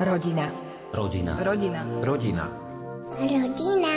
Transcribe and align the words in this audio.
Rodina. 0.00 0.48
Rodina. 0.88 1.36
Rodina. 1.36 1.84
Rodina. 2.00 2.48
Rodina. 3.12 3.92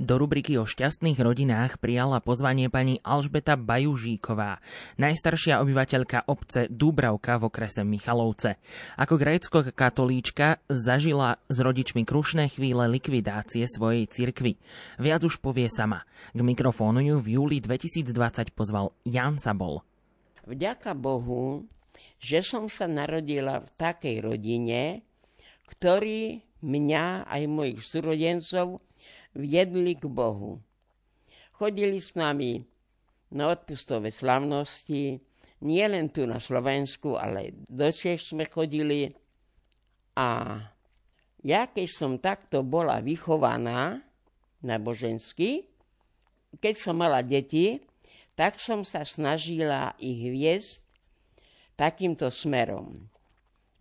Do 0.00 0.16
rubriky 0.16 0.56
o 0.56 0.64
šťastných 0.64 1.20
rodinách 1.20 1.76
prijala 1.84 2.24
pozvanie 2.24 2.72
pani 2.72 2.96
Alžbeta 3.04 3.60
Bajužíková, 3.60 4.64
najstaršia 4.96 5.60
obyvateľka 5.60 6.32
obce 6.32 6.72
Dúbravka 6.72 7.36
v 7.36 7.52
okrese 7.52 7.84
Michalovce. 7.84 8.56
Ako 8.96 9.20
grécko-katolíčka 9.20 10.64
zažila 10.72 11.36
s 11.44 11.60
rodičmi 11.60 12.08
krušné 12.08 12.48
chvíle 12.48 12.88
likvidácie 12.88 13.68
svojej 13.68 14.08
cirkvy. 14.08 14.56
Viac 14.96 15.28
už 15.28 15.44
povie 15.44 15.68
sama. 15.68 16.08
K 16.32 16.40
mikrofónu 16.40 17.04
ju 17.04 17.20
v 17.20 17.36
júli 17.36 17.60
2020 17.60 18.56
pozval 18.56 18.96
Jan 19.04 19.36
Sabol. 19.36 19.84
Vďaka 20.48 20.96
Bohu, 20.96 21.68
že 22.18 22.42
som 22.42 22.66
sa 22.66 22.90
narodila 22.90 23.62
v 23.62 23.70
takej 23.78 24.16
rodine, 24.24 25.06
ktorý 25.68 26.40
mňa 26.64 27.28
aj 27.28 27.42
mojich 27.46 27.80
súrodencov 27.84 28.82
viedli 29.36 29.94
k 29.94 30.04
Bohu. 30.10 30.58
Chodili 31.54 31.98
s 31.98 32.14
nami 32.18 32.62
na 33.34 33.52
odpustové 33.52 34.10
slavnosti, 34.10 35.20
nie 35.58 35.84
len 35.90 36.10
tu 36.14 36.22
na 36.22 36.38
Slovensku, 36.38 37.18
ale 37.18 37.54
do 37.66 37.90
Čech 37.90 38.22
sme 38.22 38.46
chodili. 38.46 39.10
A 40.14 40.58
ja, 41.42 41.66
keď 41.70 41.88
som 41.90 42.22
takto 42.22 42.62
bola 42.62 43.02
vychovaná 43.02 44.02
božensky, 44.62 45.66
keď 46.58 46.74
som 46.74 46.98
mala 46.98 47.22
deti, 47.22 47.78
tak 48.38 48.62
som 48.62 48.86
sa 48.86 49.02
snažila 49.02 49.98
ich 49.98 50.30
viesť 50.30 50.87
takýmto 51.78 52.34
smerom. 52.34 52.98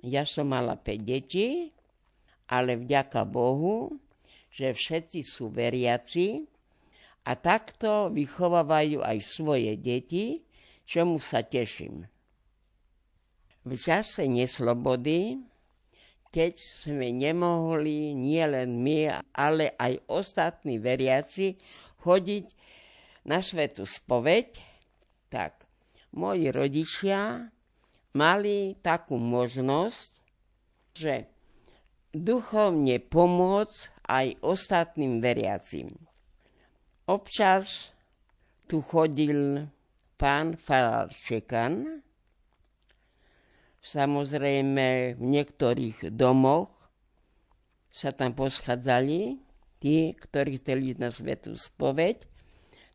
Ja 0.06 0.22
som 0.22 0.54
mala 0.54 0.78
5 0.78 1.02
detí, 1.02 1.73
ale 2.45 2.78
vďaka 2.78 3.26
Bohu 3.26 3.98
že 4.58 4.73
všetci 4.73 5.20
sú 5.22 5.54
veriaci 5.54 6.42
a 7.30 7.38
takto 7.38 8.09
vychovávajú 8.09 9.06
aj 9.06 9.17
svoje 9.22 9.78
deti, 9.78 10.42
čomu 10.88 11.22
sa 11.22 11.45
teším. 11.45 12.09
V 13.67 13.72
čase 13.78 14.26
neslobody, 14.26 15.38
keď 16.34 16.58
sme 16.58 17.14
nemohli 17.14 18.17
nielen 18.17 18.82
my, 18.82 19.30
ale 19.36 19.78
aj 19.78 20.09
ostatní 20.09 20.82
veriaci 20.82 21.59
chodiť 22.02 22.45
na 23.30 23.44
svetu 23.45 23.86
spoveď, 23.86 24.58
tak 25.30 25.67
moji 26.17 26.50
rodičia 26.50 27.52
mali 28.16 28.77
takú 28.80 29.19
možnosť, 29.19 30.09
že 30.95 31.27
duchovne 32.16 32.97
pomôcť 33.03 33.80
aj 34.08 34.27
ostatným 34.41 35.19
veriacim. 35.19 35.91
Občas 37.08 37.91
tu 38.67 38.83
chodil 38.83 39.67
pán 40.19 40.59
Farčekan, 40.59 42.03
samozrejme 43.80 45.16
v 45.16 45.23
niektorých 45.23 46.11
domoch 46.11 46.73
sa 47.88 48.11
tam 48.11 48.36
poschádzali 48.36 49.39
tí, 49.80 50.11
ktorí 50.17 50.59
chceli 50.59 50.97
na 50.99 51.14
svetu 51.14 51.55
spoveď, 51.55 52.27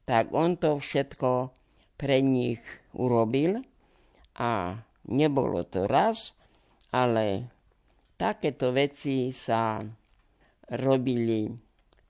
tak 0.05 0.35
on 0.35 0.59
to 0.59 0.77
všetko 0.77 1.55
pre 1.97 2.21
nich 2.21 2.61
urobil 2.93 3.63
a 4.37 4.83
nebolo 5.09 5.67
to 5.67 5.87
raz, 5.89 6.37
ale 6.95 7.51
takéto 8.15 8.71
veci 8.71 9.35
sa 9.35 9.83
robili 10.79 11.51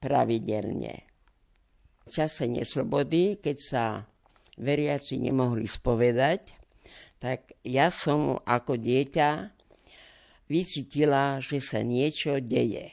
pravidelne. 0.02 0.94
V 2.02 2.08
čase 2.10 2.50
neslobody, 2.50 3.38
keď 3.38 3.56
sa 3.62 3.84
veriaci 4.58 5.22
nemohli 5.22 5.64
spovedať, 5.70 6.52
tak 7.22 7.54
ja 7.62 7.88
som 7.94 8.42
ako 8.42 8.74
dieťa 8.74 9.30
vycítila, 10.50 11.38
že 11.38 11.62
sa 11.62 11.86
niečo 11.86 12.42
deje. 12.42 12.90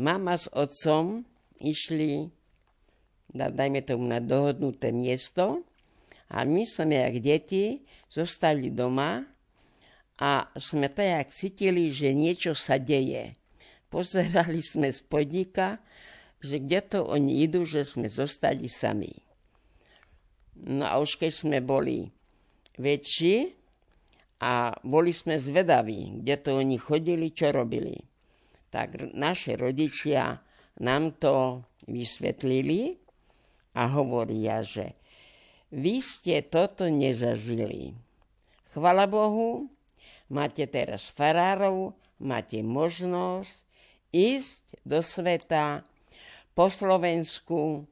Mama 0.00 0.40
s 0.40 0.48
otcom 0.48 1.28
išli, 1.60 2.32
dajme 3.36 3.84
tomu, 3.84 4.08
na 4.08 4.18
dohodnuté 4.24 4.88
miesto 4.90 5.68
a 6.30 6.46
my 6.46 6.62
sme, 6.62 6.94
jak 6.94 7.16
deti, 7.18 7.82
zostali 8.06 8.70
doma 8.70 9.22
a 10.22 10.46
sme 10.54 10.86
tak 10.88 11.34
cítili, 11.34 11.90
že 11.90 12.14
niečo 12.14 12.54
sa 12.54 12.78
deje 12.78 13.40
pozerali 13.90 14.62
sme 14.62 14.94
z 14.94 15.02
podnika, 15.04 15.82
že 16.40 16.62
kde 16.62 16.80
to 16.86 16.98
oni 17.04 17.44
idú, 17.44 17.66
že 17.66 17.84
sme 17.84 18.06
zostali 18.06 18.70
sami. 18.70 19.12
No 20.64 20.86
a 20.86 20.96
už 21.02 21.20
keď 21.20 21.32
sme 21.34 21.58
boli 21.60 22.08
väčší 22.80 23.52
a 24.40 24.72
boli 24.86 25.12
sme 25.12 25.36
zvedaví, 25.36 26.22
kde 26.24 26.34
to 26.40 26.56
oni 26.56 26.80
chodili, 26.80 27.34
čo 27.34 27.52
robili, 27.52 27.98
tak 28.72 29.12
naše 29.12 29.58
rodičia 29.58 30.40
nám 30.80 31.18
to 31.20 31.66
vysvetlili 31.90 32.96
a 33.76 33.82
hovoria, 33.90 34.64
že 34.64 34.96
vy 35.70 36.02
ste 36.02 36.42
toto 36.42 36.86
nezažili. 36.90 37.94
Chvala 38.74 39.06
Bohu, 39.10 39.70
máte 40.30 40.66
teraz 40.66 41.10
farárov, 41.10 41.94
máte 42.22 42.62
možnosť 42.62 43.66
ísť 44.14 44.62
do 44.86 45.02
sveta 45.02 45.82
po 46.54 46.66
Slovensku, 46.70 47.86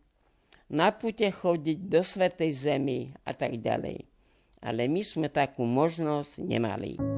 na 0.69 0.93
pute 0.93 1.33
chodiť 1.33 1.79
do 1.89 2.05
Svetej 2.05 2.53
Zemi 2.53 3.17
a 3.25 3.33
tak 3.33 3.57
ďalej. 3.57 4.05
Ale 4.61 4.85
my 4.85 5.01
sme 5.01 5.33
takú 5.33 5.65
možnosť 5.65 6.45
nemali. 6.45 7.18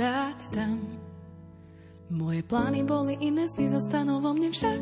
Stáť 0.00 0.56
tam. 0.56 0.80
Moje 2.08 2.40
plány 2.48 2.88
boli 2.88 3.20
iné, 3.20 3.44
sny 3.44 3.68
zostanú 3.68 4.24
vo 4.24 4.32
mne 4.32 4.48
však 4.48 4.80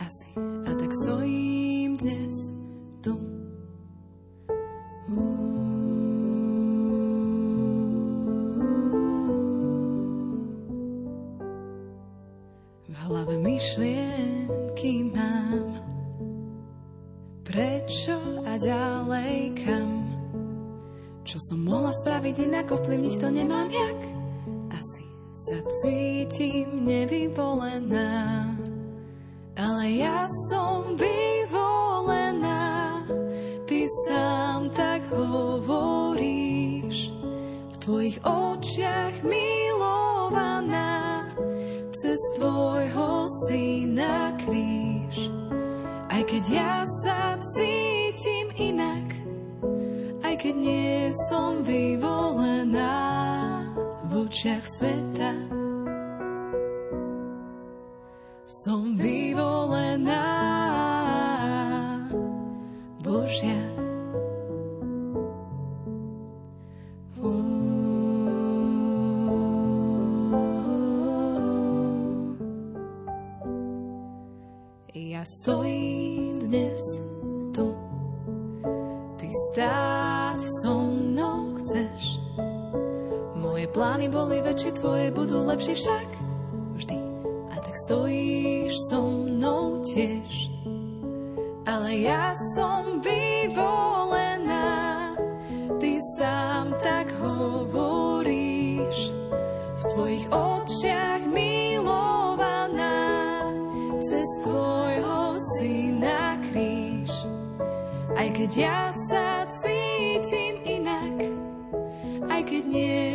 asi. 0.00 0.32
A 0.40 0.72
tak 0.72 0.88
stojím 1.04 2.00
dnes 2.00 2.48
tu. 3.04 3.12
V 12.88 12.94
hlave 13.04 13.36
myšlienky 13.36 15.12
mám, 15.12 15.76
prečo 17.44 18.16
a 18.48 18.56
ďalej 18.56 19.60
kam. 19.60 19.90
Čo 21.28 21.36
som 21.52 21.68
mohla 21.68 21.92
spraviť 21.92 22.48
inak, 22.48 22.72
ovplyvniť 22.72 23.14
to 23.20 23.28
nemám 23.28 23.68
jak. 23.68 24.21
Sa 25.42 25.58
cítim 25.82 26.86
nevyvolená 26.86 28.46
ale 29.58 30.00
ja 30.00 30.24
som 30.48 30.96
vyvolená, 30.96 33.04
ty 33.68 33.84
sám 34.08 34.72
tak 34.72 35.04
hovoríš, 35.12 37.12
v 37.68 37.76
tvojich 37.84 38.16
očiach 38.24 39.20
milovaná, 39.20 41.28
cez 41.92 42.16
tvojho 42.40 43.28
syna 43.44 44.32
kríž. 44.40 45.28
Aj 46.08 46.24
keď 46.24 46.44
ja 46.48 46.74
sa 47.04 47.36
cítim 47.44 48.48
inak, 48.56 49.04
aj 50.24 50.34
keď 50.40 50.54
nie 50.56 51.12
som 51.28 51.60
vyvolená 51.60 53.11
v 54.12 54.28
očiach 54.28 54.60
sveta, 54.68 55.32
som 58.44 58.92
vyvolená 59.00 60.28
Božia. 63.00 63.56
Ja 74.92 75.24
stojím 75.24 76.36
dnes 76.52 77.11
plány 83.72 84.12
boli 84.12 84.44
väčšie, 84.44 84.70
tvoje 84.76 85.08
budú 85.10 85.48
lepšie 85.48 85.74
však. 85.74 86.08
Vždy. 86.76 86.98
A 87.50 87.54
tak 87.64 87.74
stojíš 87.88 88.76
so 88.92 89.00
mnou 89.00 89.80
tiež. 89.88 90.52
Ale 91.64 92.04
ja 92.04 92.36
som 92.56 93.00
vyvolená, 93.00 95.16
ty 95.80 95.96
sám 96.20 96.76
tak 96.84 97.08
hovoríš. 97.22 98.98
V 99.78 99.82
tvojich 99.96 100.26
očiach 100.30 101.22
milovaná, 101.32 102.98
cez 104.04 104.28
tvojho 104.44 105.38
syna 105.58 106.36
kríž. 106.50 107.10
Aj 108.12 108.28
keď 108.30 108.50
ja 108.54 108.80
sa 109.10 109.11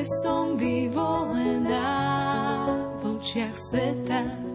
som 0.07 0.55
vyvolená 0.55 1.91
v 3.03 3.19
očiach 3.19 3.55
sveta. 3.59 4.46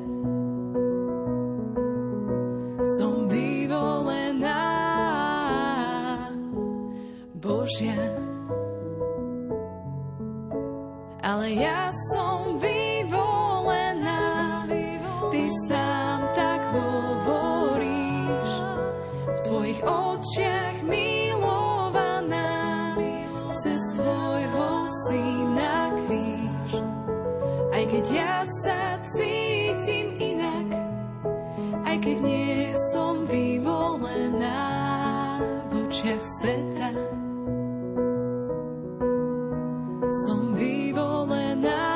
Som 40.10 40.58
vyvolená 40.58 41.86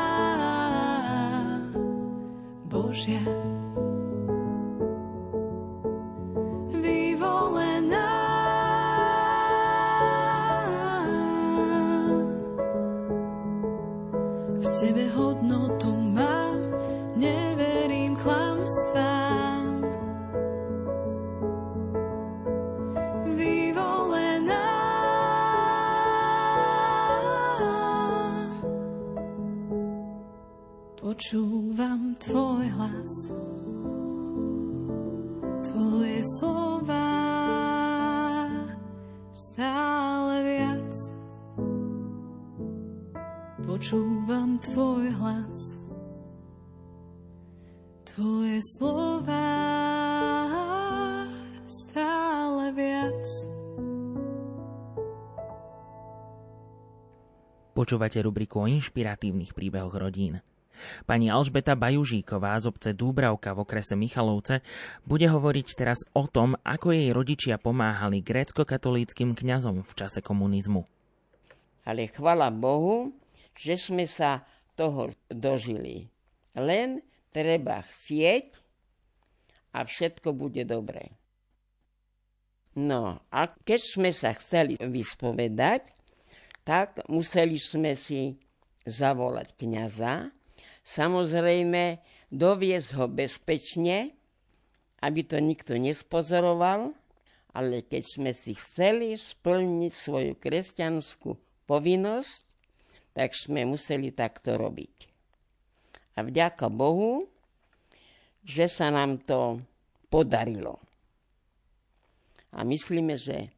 Božia. 2.70 3.55
Počúvam 44.36 44.60
tvoj 44.60 45.06
hlas, 45.16 45.60
tvoje 48.04 48.60
slova 48.76 49.48
stále 51.64 52.68
viac. 52.76 53.24
Počúvate 57.72 58.20
rubriku 58.20 58.60
o 58.60 58.68
inšpiratívnych 58.68 59.56
príbehoch 59.56 59.96
rodín. 59.96 60.44
Pani 61.08 61.32
Alžbeta 61.32 61.72
Bajužíková 61.72 62.60
z 62.60 62.68
obce 62.68 62.92
Dúbravka 62.92 63.56
v 63.56 63.64
okrese 63.64 63.96
Michalovce 63.96 64.60
bude 65.08 65.32
hovoriť 65.32 65.66
teraz 65.72 66.04
o 66.12 66.28
tom, 66.28 66.60
ako 66.60 66.92
jej 66.92 67.08
rodičia 67.08 67.56
pomáhali 67.56 68.20
grécko-katolíckým 68.20 69.32
kňazom 69.32 69.80
v 69.80 69.92
čase 69.96 70.20
komunizmu. 70.20 70.84
Ale 71.88 72.12
chvala 72.12 72.52
Bohu, 72.52 73.16
že 73.56 73.80
sme 73.80 74.04
sa 74.04 74.44
toho 74.76 75.10
dožili. 75.32 76.12
Len 76.52 77.00
treba 77.32 77.84
chcieť 77.84 78.60
a 79.76 79.84
všetko 79.84 80.32
bude 80.36 80.64
dobré. 80.64 81.16
No 82.76 83.24
a 83.32 83.40
keď 83.64 83.80
sme 83.80 84.10
sa 84.12 84.36
chceli 84.36 84.76
vyspovedať, 84.76 85.88
tak 86.64 87.00
museli 87.08 87.56
sme 87.56 87.96
si 87.96 88.36
zavolať 88.84 89.56
kniaza, 89.56 90.28
samozrejme 90.84 92.00
doviesť 92.28 92.88
ho 93.00 93.06
bezpečne, 93.08 94.12
aby 95.00 95.20
to 95.24 95.40
nikto 95.40 95.80
nespozoroval, 95.80 96.92
ale 97.56 97.80
keď 97.80 98.02
sme 98.04 98.32
si 98.36 98.52
chceli 98.52 99.16
splniť 99.16 99.92
svoju 99.92 100.32
kresťanskú 100.36 101.36
povinnosť, 101.64 102.55
tak 103.16 103.32
sme 103.32 103.64
museli 103.64 104.12
takto 104.12 104.60
robiť. 104.60 105.08
A 106.16 106.24
vďaka 106.24 106.68
Bohu, 106.68 107.24
že 108.44 108.68
sa 108.68 108.92
nám 108.92 109.24
to 109.24 109.64
podarilo. 110.12 110.76
A 112.52 112.60
myslíme, 112.60 113.16
že 113.16 113.48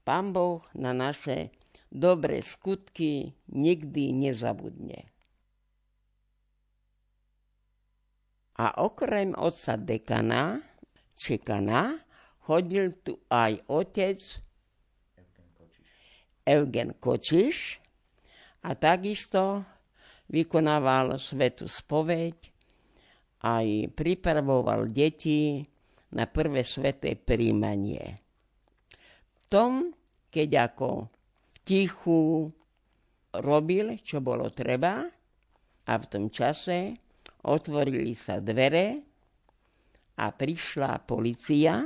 Pán 0.00 0.32
Boh 0.32 0.64
na 0.72 0.96
naše 0.96 1.52
dobré 1.92 2.40
skutky 2.40 3.36
nikdy 3.52 4.16
nezabudne. 4.16 5.04
A 8.56 8.80
okrem 8.80 9.36
otca 9.36 9.76
dekana, 9.76 10.64
čekana, 11.20 12.00
chodil 12.48 12.96
tu 13.04 13.20
aj 13.28 13.60
otec 13.68 14.20
Eugen 16.48 16.96
Kočiš 16.96 17.81
a 18.62 18.70
takisto 18.78 19.66
vykonával 20.30 21.18
svetu 21.18 21.66
spoveď, 21.66 22.36
aj 23.42 23.90
pripravoval 23.92 24.86
deti 24.86 25.58
na 26.14 26.30
prvé 26.30 26.62
sveté 26.62 27.18
príjmanie. 27.18 28.22
V 29.26 29.38
tom, 29.50 29.90
keď 30.30 30.72
ako 30.72 31.10
tichu 31.66 32.48
robil, 33.42 33.98
čo 34.00 34.22
bolo 34.22 34.48
treba, 34.54 35.02
a 35.82 35.92
v 35.98 36.04
tom 36.06 36.30
čase 36.30 36.94
otvorili 37.42 38.14
sa 38.14 38.38
dvere 38.38 39.02
a 40.22 40.30
prišla 40.30 41.02
policia 41.02 41.82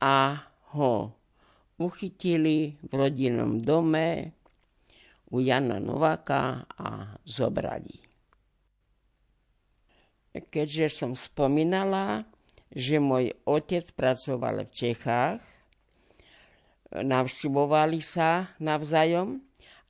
a 0.00 0.16
ho 0.72 0.94
uchytili 1.76 2.80
v 2.80 2.90
rodinnom 2.92 3.60
dome 3.60 4.32
u 5.30 5.40
Jana 5.40 5.80
Nováka 5.80 6.68
a 6.74 7.16
zobrali. 7.24 8.02
Keďže 10.34 10.90
som 10.90 11.12
spomínala, 11.14 12.26
že 12.74 12.98
môj 12.98 13.38
otec 13.46 13.86
pracoval 13.94 14.66
v 14.66 14.74
Čechách, 14.74 15.42
navštevovali 16.90 18.02
sa 18.02 18.50
navzájom 18.58 19.42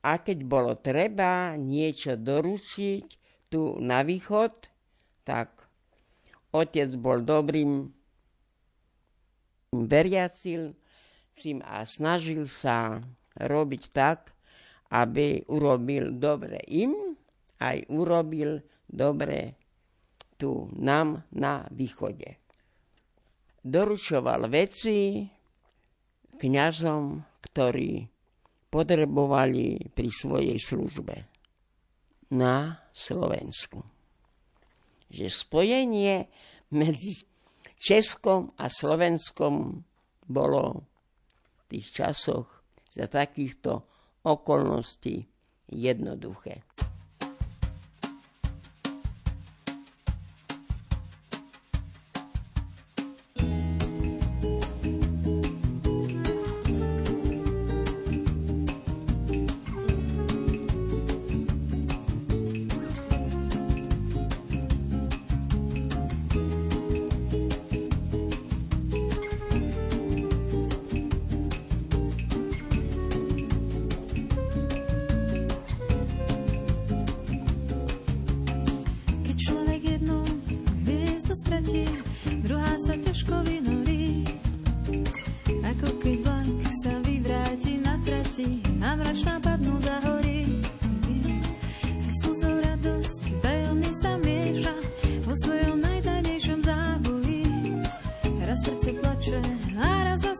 a 0.05 0.21
keď 0.21 0.37
bolo 0.45 0.77
treba 0.77 1.57
niečo 1.57 2.13
doručiť 2.13 3.05
tu 3.49 3.81
na 3.81 4.05
východ, 4.05 4.53
tak 5.25 5.65
otec 6.53 6.93
bol 6.97 7.25
dobrým 7.25 7.89
veriacil 9.73 10.77
a 11.65 11.83
snažil 11.83 12.45
sa 12.45 13.01
robiť 13.35 13.83
tak, 13.91 14.34
aby 14.95 15.43
urobil 15.51 16.15
dobre 16.15 16.63
im, 16.71 17.15
aj 17.59 17.83
urobil 17.91 18.63
dobre 18.87 19.59
tu 20.39 20.71
nám 20.79 21.27
na 21.35 21.67
východe. 21.71 22.39
Doručoval 23.59 24.47
veci 24.47 25.25
kňazom, 26.35 27.03
ktorí 27.43 27.91
potrebovali 28.71 29.89
pri 29.91 30.09
svojej 30.11 30.59
službe 30.59 31.15
na 32.35 32.75
Slovensku. 32.91 33.79
Že 35.07 35.25
spojenie 35.31 36.27
medzi 36.75 37.23
Českom 37.79 38.51
a 38.59 38.67
Slovenskom 38.67 39.83
bolo 40.27 40.63
v 40.75 41.63
tých 41.71 41.87
časoch 42.03 42.47
za 42.91 43.07
takýchto 43.07 43.94
okolnosti 44.25 45.29
jednoduché. 45.69 46.61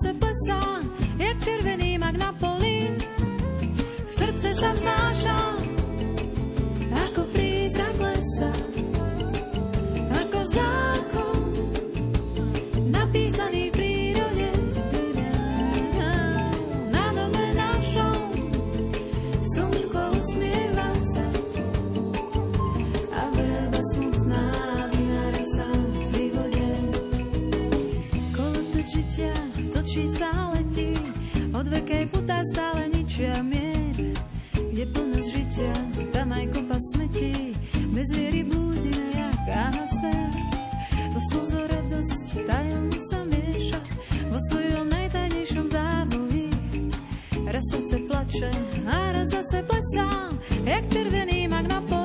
srdce 0.05 0.19
plesá, 0.21 0.61
jak 1.17 1.43
červený 1.43 1.97
mak 1.97 2.17
na 2.17 2.29
poli. 2.37 2.93
Srdce 4.05 4.53
sa 4.53 4.69
vznáša, 4.77 5.39
ako 7.09 7.21
prízrak 7.33 7.97
lesa, 7.97 8.53
ako 10.13 10.39
zákon 10.45 11.41
napísaný 12.93 13.73
očí 29.95 30.11
sa 30.11 30.51
letí, 30.51 30.91
od 31.55 31.71
vekej 31.71 32.11
putá 32.11 32.43
stále 32.51 32.91
ničia 32.91 33.39
mier. 33.39 33.95
Kde 34.51 34.83
plnosť 34.91 35.27
žitia, 35.31 35.71
tam 36.11 36.35
aj 36.35 36.51
kopa 36.51 36.75
smetí, 36.91 37.55
bez 37.95 38.11
viery 38.11 38.43
blúdime 38.43 39.07
jak 39.15 39.47
ahaser. 39.47 40.35
To 41.15 41.19
slzo 41.31 41.63
radosť 41.71 42.43
tajom 42.43 42.91
sa 42.91 43.23
mieša 43.23 43.79
vo 44.27 44.39
svojom 44.51 44.91
najtajnejšom 44.91 45.65
závoji. 45.71 46.51
Raz 47.47 47.63
srdce 47.71 47.95
plače 48.03 48.51
a 48.91 49.15
raz 49.15 49.31
zase 49.31 49.63
plesá, 49.63 50.11
jak 50.67 50.91
červený 50.91 51.47
mag 51.47 51.71
na 51.71 51.79
poli. 51.87 52.04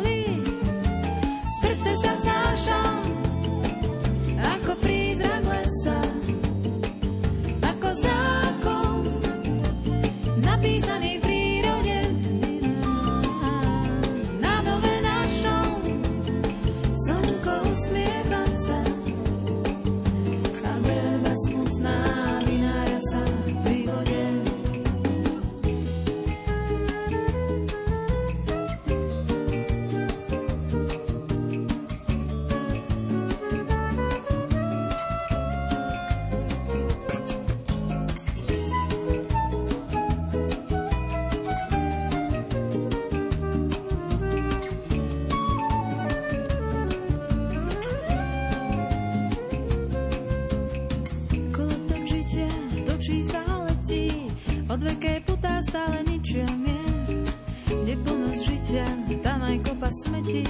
Odveké 54.80 55.20
putá 55.28 55.60
stále 55.60 56.00
ničia 56.08 56.48
mier. 56.56 57.28
Kde 57.68 58.00
plnosť 58.00 58.40
žitia, 58.48 58.88
tam 59.20 59.44
aj 59.44 59.60
kopa 59.60 59.92
smetí. 59.92 60.40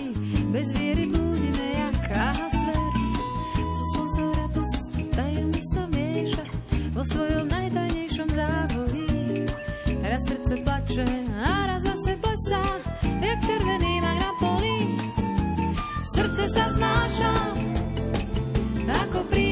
Bez 0.54 0.70
viery 0.70 1.10
blúdime 1.10 1.66
jak 1.74 2.14
ahasver. 2.14 2.78
So 3.58 3.82
slzou 3.90 4.30
radosť 4.30 5.10
tajomne 5.18 5.62
sa 5.74 5.82
mieša 5.90 6.46
vo 6.94 7.02
svojom 7.02 7.50
najtajnejšom 7.50 8.28
závoji. 8.30 9.50
Raz 9.98 10.22
srdce 10.22 10.62
plače 10.62 11.10
a 11.34 11.74
raz 11.74 11.82
zase 11.82 12.14
plesá, 12.22 12.62
jak 13.02 13.38
červený 13.42 13.98
mak 13.98 14.14
na 14.14 14.30
poli. 14.38 14.78
Srdce 16.06 16.44
sa 16.54 16.70
vznáša, 16.70 17.34
ako 18.94 19.26
príde 19.26 19.49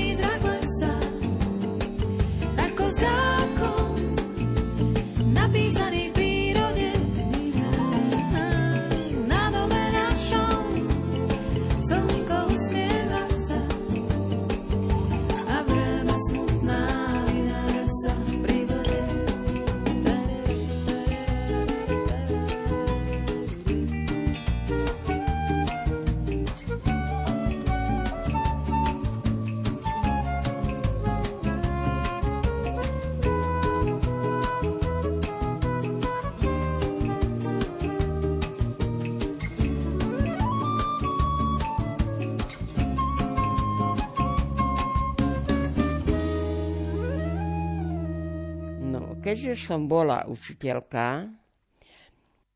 keďže 49.29 49.61
som 49.61 49.85
bola 49.85 50.25
učiteľka, 50.25 51.29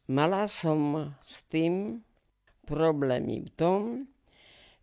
mala 0.09 0.49
som 0.49 1.13
s 1.21 1.45
tým 1.53 2.01
problémy 2.65 3.45
v 3.45 3.51
tom, 3.53 3.81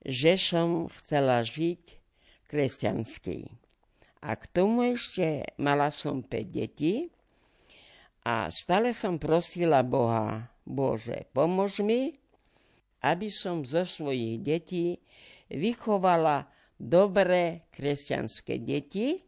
že 0.05 0.37
som 0.37 0.85
chcela 0.93 1.41
žiť 1.41 1.97
kresťanský. 2.45 3.49
A 4.21 4.37
k 4.37 4.43
tomu 4.53 4.93
ešte 4.93 5.49
mala 5.57 5.89
som 5.89 6.21
5 6.21 6.29
detí 6.53 7.09
a 8.21 8.53
stále 8.53 8.93
som 8.93 9.17
prosila 9.17 9.81
Boha, 9.81 10.45
Bože, 10.69 11.25
pomôž 11.33 11.81
mi, 11.81 12.21
aby 13.01 13.33
som 13.33 13.65
zo 13.65 13.81
svojich 13.81 14.45
detí 14.45 15.01
vychovala 15.49 16.45
dobré 16.77 17.65
kresťanské 17.73 18.61
deti 18.61 19.25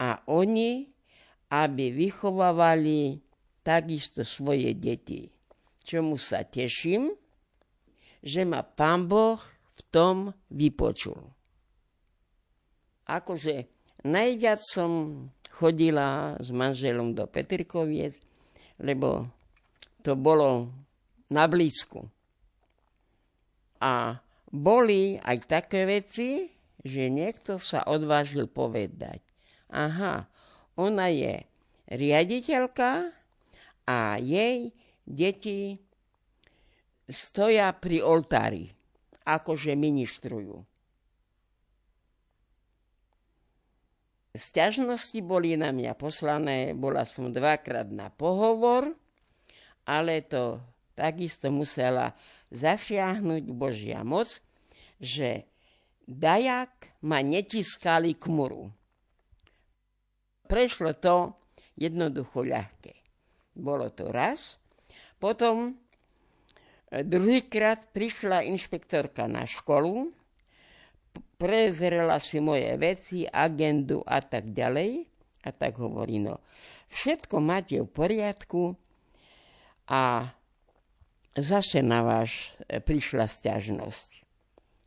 a 0.00 0.24
oni 0.24 0.95
aby 1.50 1.94
vychovávali 1.94 3.22
takisto 3.62 4.22
svoje 4.22 4.74
deti. 4.74 5.30
Čomu 5.86 6.18
sa 6.18 6.42
teším, 6.42 7.14
že 8.22 8.42
ma 8.42 8.66
pán 8.66 9.06
Boh 9.06 9.38
v 9.76 9.80
tom 9.94 10.34
vypočul. 10.50 11.18
Akože 13.06 13.70
najviac 14.02 14.58
som 14.66 14.90
chodila 15.54 16.34
s 16.42 16.50
manželom 16.50 17.14
do 17.14 17.24
Petrikoviec, 17.30 18.18
lebo 18.82 19.30
to 20.02 20.18
bolo 20.18 20.74
na 21.30 21.46
blízku. 21.46 22.06
A 23.78 24.18
boli 24.50 25.22
aj 25.22 25.46
také 25.46 25.86
veci, 25.86 26.50
že 26.82 27.10
niekto 27.10 27.58
sa 27.58 27.86
odvážil 27.86 28.46
povedať. 28.46 29.22
Aha, 29.70 30.26
ona 30.76 31.08
je 31.08 31.40
riaditeľka 31.88 33.08
a 33.88 33.98
jej 34.20 34.70
deti 35.06 35.80
stoja 37.08 37.70
pri 37.72 38.02
oltári, 38.02 38.68
akože 39.24 39.72
ministrujú. 39.78 40.60
Sťažnosti 44.36 45.16
boli 45.24 45.56
na 45.56 45.72
mňa 45.72 45.96
poslané, 45.96 46.76
bola 46.76 47.08
som 47.08 47.32
dvakrát 47.32 47.88
na 47.88 48.12
pohovor, 48.12 48.92
ale 49.88 50.20
to 50.28 50.60
takisto 50.92 51.48
musela 51.48 52.12
zasiahnuť 52.52 53.44
Božia 53.56 54.04
moc, 54.04 54.28
že 55.00 55.48
dajak 56.04 57.00
ma 57.08 57.24
netiskali 57.24 58.12
k 58.20 58.28
muru. 58.28 58.68
Prešlo 60.46 60.94
to 60.96 61.34
jednoducho 61.76 62.46
ľahké. 62.46 62.94
Bolo 63.56 63.90
to 63.92 64.08
raz. 64.08 64.56
Potom 65.16 65.74
e, 66.92 67.02
druhýkrát 67.04 67.92
prišla 67.92 68.44
inšpektorka 68.46 69.28
na 69.28 69.48
školu, 69.48 70.12
prezrela 71.40 72.20
si 72.20 72.40
moje 72.40 72.68
veci, 72.76 73.24
agendu 73.28 74.04
a 74.04 74.20
tak 74.20 74.52
ďalej. 74.52 75.08
A 75.46 75.48
tak 75.54 75.78
hovorí, 75.78 76.18
no, 76.18 76.42
všetko 76.90 77.38
máte 77.38 77.78
v 77.80 77.88
poriadku 77.88 78.74
a 79.86 80.34
zase 81.38 81.80
na 81.80 82.02
váš 82.02 82.50
e, 82.66 82.82
prišla 82.82 83.30
stiažnosť. 83.30 84.24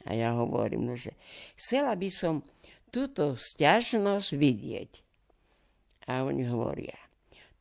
A 0.07 0.15
ja 0.15 0.35
hovorím, 0.35 0.89
no, 0.89 0.95
že 0.95 1.15
chcela 1.55 1.93
by 1.95 2.09
som 2.11 2.41
túto 2.89 3.37
stiažnosť 3.37 4.29
vidieť. 4.33 4.91
A 6.09 6.25
oni 6.25 6.41
hovoria, 6.49 6.97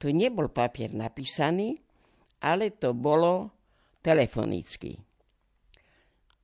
to 0.00 0.08
nebol 0.08 0.48
papier 0.48 0.96
napísaný, 0.96 1.76
ale 2.40 2.72
to 2.72 2.96
bolo 2.96 3.52
telefonicky. 4.00 4.96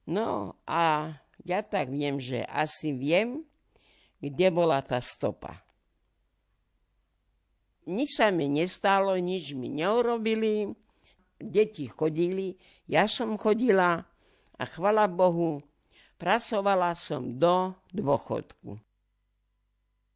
No 0.04 0.60
a 0.68 1.16
ja 1.48 1.64
tak 1.64 1.88
viem, 1.88 2.20
že 2.20 2.44
asi 2.44 2.92
viem, 2.92 3.40
kde 4.20 4.52
bola 4.52 4.84
tá 4.84 5.00
stopa. 5.00 5.64
Nič 7.84 8.16
sa 8.20 8.32
mi 8.32 8.48
nestalo, 8.48 9.16
nič 9.16 9.52
mi 9.56 9.68
neurobili, 9.68 10.72
deti 11.36 11.88
chodili, 11.88 12.56
ja 12.88 13.04
som 13.04 13.36
chodila 13.36 14.04
a 14.56 14.64
chvala 14.64 15.04
Bohu, 15.04 15.60
pracovala 16.16 16.96
som 16.96 17.36
do 17.36 17.76
dôchodku. 17.92 18.80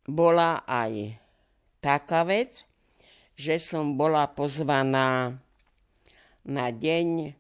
Bola 0.09 0.65
aj 0.65 1.21
taká 1.89 2.21
vec, 2.29 2.69
že 3.33 3.57
som 3.57 3.97
bola 3.97 4.29
pozvaná 4.29 5.41
na 6.45 6.67
deň 6.69 7.33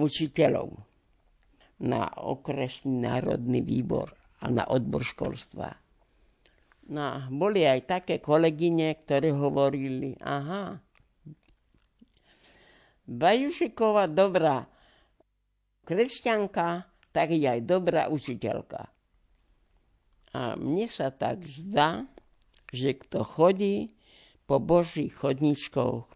učiteľov 0.00 0.72
na 1.84 2.08
okresný 2.08 3.04
národný 3.04 3.60
výbor 3.60 4.16
a 4.40 4.48
na 4.48 4.64
odbor 4.64 5.04
školstva. 5.04 5.76
No, 6.88 7.28
boli 7.28 7.68
aj 7.68 7.84
také 7.84 8.16
kolegyne, 8.16 8.96
ktoré 9.04 9.36
hovorili, 9.36 10.16
aha, 10.24 10.80
Bajušiková 13.06 14.10
dobrá 14.10 14.66
kresťanka, 15.86 16.90
tak 17.14 17.30
je 17.30 17.46
aj 17.46 17.60
dobrá 17.62 18.10
učiteľka. 18.10 18.90
A 20.34 20.58
mne 20.58 20.90
sa 20.90 21.14
tak 21.14 21.46
zdá, 21.46 22.02
že 22.72 22.96
kto 22.96 23.22
chodí 23.26 23.94
po 24.46 24.62
Božích 24.62 25.14
chodničkoch, 25.14 26.06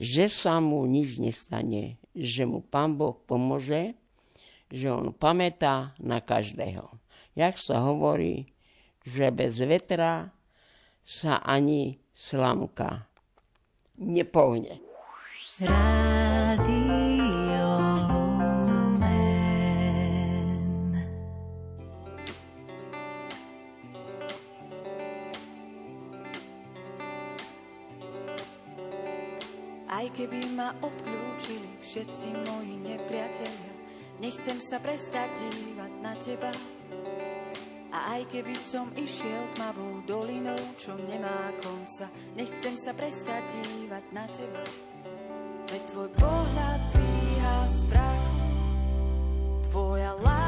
že 0.00 0.32
sa 0.32 0.58
mu 0.64 0.88
nič 0.88 1.20
nestane, 1.20 2.00
že 2.16 2.48
mu 2.48 2.64
Pán 2.64 2.96
Boh 2.96 3.16
pomôže, 3.28 3.92
že 4.72 4.88
on 4.88 5.12
pamätá 5.12 5.92
na 6.00 6.24
každého. 6.24 6.88
Jak 7.36 7.60
sa 7.60 7.84
hovorí, 7.84 8.48
že 9.04 9.28
bez 9.28 9.60
vetra 9.60 10.32
sa 11.04 11.40
ani 11.44 12.00
slamka 12.16 13.08
nepohne. 14.00 14.80
Rádio 15.60 16.19
Keby 30.10 30.40
ma 30.58 30.74
obklúčili 30.82 31.80
všetci 31.80 32.28
moji 32.50 32.74
nepriatelia, 32.82 33.80
Nechcem 34.20 34.60
sa 34.60 34.76
prestať 34.76 35.32
dívať 35.48 35.92
na 36.04 36.12
teba. 36.20 36.52
A 37.88 38.20
aj 38.20 38.28
keby 38.28 38.52
som 38.52 38.92
išiel 38.92 39.48
tmavou 39.56 40.04
dolinou, 40.04 40.60
čo 40.76 40.92
nemá 40.92 41.48
konca, 41.64 42.12
nechcem 42.36 42.76
sa 42.76 42.92
prestať 42.92 43.48
dívať 43.64 44.04
na 44.12 44.28
teba. 44.28 44.60
Veď 45.72 45.82
tvoj 45.88 46.10
pohľad 46.20 46.80
dvíha 46.92 47.58
sprach, 47.64 48.24
tvoja 49.72 50.12
láska 50.20 50.39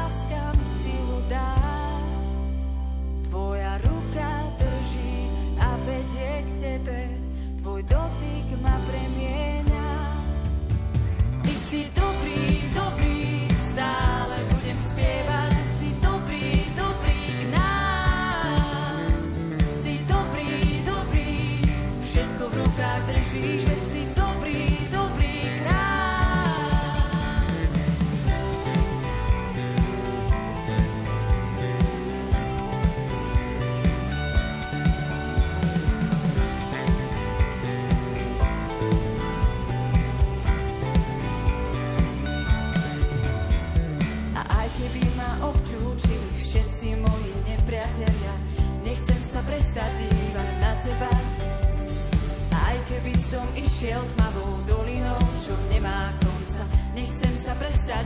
som 53.33 53.49
išiel 53.57 53.97
tmavou 54.13 54.61
dolinou, 54.69 55.17
čo 55.41 55.57
nemá 55.73 56.13
konca, 56.21 56.61
nechcem 56.93 57.33
sa 57.41 57.57
prestať 57.57 58.05